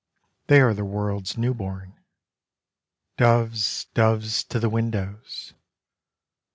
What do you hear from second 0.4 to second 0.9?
They are the